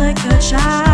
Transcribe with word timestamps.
like 0.00 0.18
a 0.24 0.38
child. 0.40 0.89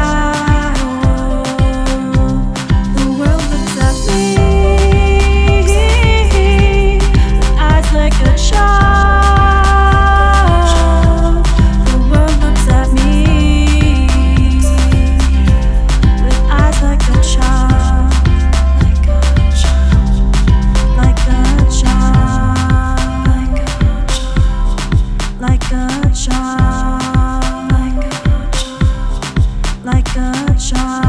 sunshine. 30.66 31.05